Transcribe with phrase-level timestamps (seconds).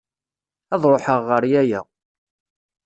[0.73, 1.81] Ad ṛuḥeɣ ɣer yaya.